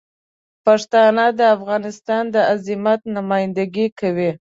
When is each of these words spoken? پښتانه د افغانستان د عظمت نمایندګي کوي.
پښتانه 0.65 1.25
د 1.39 1.41
افغانستان 1.55 2.23
د 2.33 2.35
عظمت 2.51 2.99
نمایندګي 3.15 3.87
کوي. 3.99 4.31